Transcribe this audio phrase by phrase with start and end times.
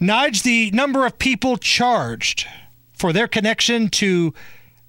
[0.00, 2.46] Nige, the number of people charged
[2.92, 4.32] for their connection to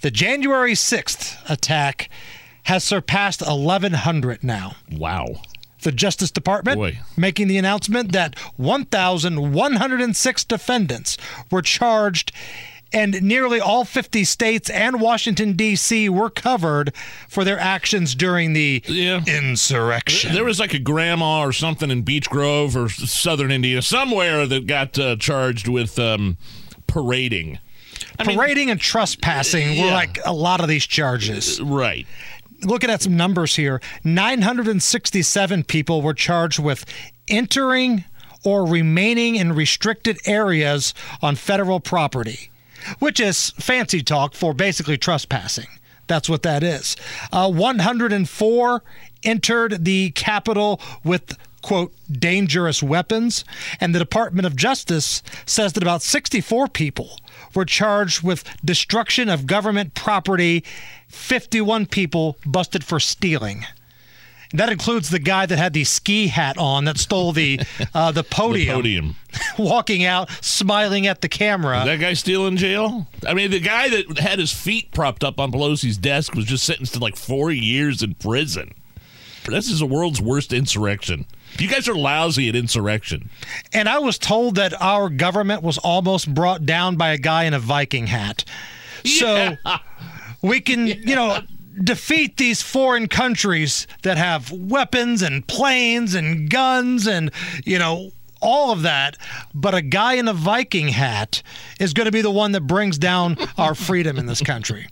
[0.00, 2.08] the January 6th attack
[2.64, 4.76] has surpassed 1,100 now.
[4.90, 5.42] Wow.
[5.82, 6.98] The Justice Department Boy.
[7.16, 11.18] making the announcement that 1,106 defendants
[11.50, 12.32] were charged,
[12.94, 16.08] and nearly all 50 states and Washington, D.C.
[16.08, 16.94] were covered
[17.28, 19.20] for their actions during the Yeah.
[19.26, 20.32] insurrection.
[20.32, 24.66] There was like a grandma or something in Beech Grove or southern Indiana, somewhere that
[24.66, 26.36] got uh, charged with um,
[26.86, 27.58] parading.
[28.18, 29.94] I mean, Parading and trespassing were yeah.
[29.94, 31.60] like a lot of these charges.
[31.60, 32.06] right.
[32.62, 36.84] looking at some numbers here 967 people were charged with
[37.28, 38.04] entering
[38.44, 42.50] or remaining in restricted areas on federal property
[42.98, 45.68] which is fancy talk for basically trespassing.
[46.06, 46.96] That's what that is.
[47.32, 48.82] Uh, 104
[49.22, 53.42] entered the capitol with quote dangerous weapons
[53.80, 57.18] and the department of justice says that about 64 people
[57.54, 60.62] were charged with destruction of government property.
[61.08, 63.64] 51 people busted for stealing
[64.54, 67.60] that includes the guy that had the ski hat on that stole the
[67.94, 69.16] uh, the The podium, podium.
[69.58, 73.06] walking out smiling at the camera That guy still in jail?
[73.26, 76.64] I mean, the guy that had his feet propped up on Pelosi's desk was just
[76.64, 78.72] sentenced to like four years in prison.
[79.46, 81.26] This is the world's worst insurrection.
[81.58, 83.28] You guys are lousy at insurrection.
[83.72, 87.52] And I was told that our government was almost brought down by a guy in
[87.54, 88.44] a Viking hat.
[89.04, 89.56] So
[90.42, 91.40] we can, you know,
[91.82, 97.30] defeat these foreign countries that have weapons and planes and guns and,
[97.64, 99.16] you know, all of that.
[99.54, 101.42] But a guy in a Viking hat
[101.80, 104.86] is going to be the one that brings down our freedom in this country.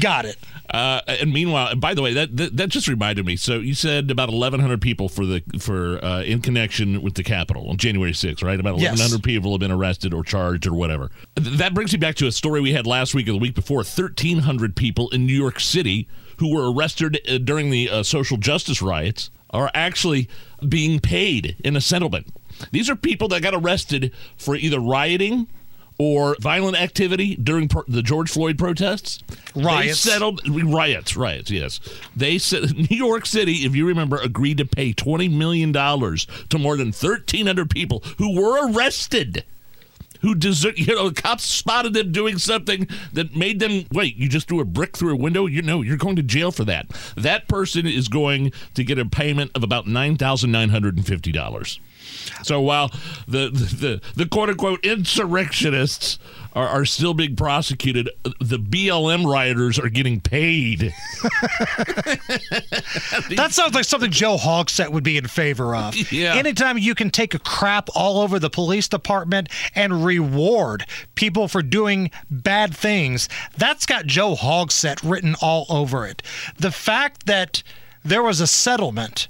[0.00, 0.36] Got it.
[0.68, 3.34] Uh, and meanwhile, by the way, that, that that just reminded me.
[3.36, 7.68] So you said about 1,100 people for the for uh, in connection with the Capitol
[7.68, 8.58] on January 6th, right?
[8.60, 8.90] About Yes.
[8.92, 11.10] 1,100 people have been arrested or charged or whatever.
[11.36, 13.54] Th- That brings me back to a story we had last week or the week
[13.56, 13.78] before.
[13.78, 16.08] 1,300 people in New York City
[16.38, 20.28] who were arrested uh, during the uh, social justice riots are actually
[20.68, 22.28] being paid in a settlement.
[22.70, 25.48] These are people that got arrested for either rioting
[26.00, 29.22] or violent activity during pro- the George Floyd protests.
[29.54, 30.02] Riots.
[30.02, 31.50] They settled riots, riots.
[31.50, 31.78] Yes,
[32.16, 36.58] they said New York City, if you remember, agreed to pay twenty million dollars to
[36.58, 39.44] more than thirteen hundred people who were arrested.
[40.22, 40.78] Who deserve?
[40.78, 44.16] You know, the cops spotted them doing something that made them wait.
[44.16, 45.46] You just threw a brick through a window.
[45.46, 46.88] You know, you're going to jail for that.
[47.16, 51.06] That person is going to get a payment of about nine thousand nine hundred and
[51.06, 51.80] fifty dollars.
[52.42, 52.88] So while
[53.26, 56.18] the the, the, the quote unquote insurrectionists
[56.54, 60.92] are, are still being prosecuted, the BLM rioters are getting paid.
[63.36, 65.94] That sounds like something Joe Hogsett would be in favor of.
[66.10, 66.34] Yeah.
[66.34, 70.84] Anytime you can take a crap all over the police department and reward
[71.14, 76.22] people for doing bad things, that's got Joe Hogsett written all over it.
[76.58, 77.62] The fact that
[78.04, 79.28] there was a settlement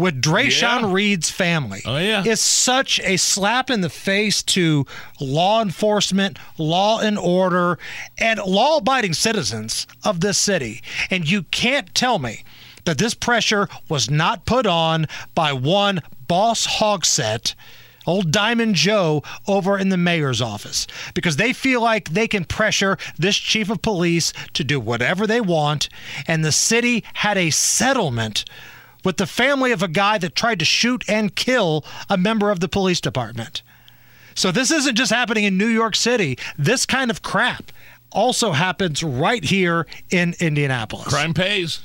[0.00, 0.92] with Dreasjon Yeah.
[0.92, 2.24] Reed's family Oh, yeah.
[2.24, 4.86] is such a slap in the face to
[5.20, 7.78] law enforcement, law and order,
[8.18, 10.82] and law abiding citizens of this city.
[11.10, 12.44] And you can't tell me
[12.86, 17.54] that this pressure was not put on by one boss Hogsett.
[18.06, 22.96] Old Diamond Joe over in the mayor's office because they feel like they can pressure
[23.18, 25.90] this chief of police to do whatever they want.
[26.26, 28.46] And the city had a settlement
[29.04, 32.60] with the family of a guy that tried to shoot and kill a member of
[32.60, 33.62] the police department.
[34.34, 36.38] So this isn't just happening in New York City.
[36.56, 37.72] This kind of crap
[38.12, 41.08] also happens right here in Indianapolis.
[41.08, 41.80] Crime pays.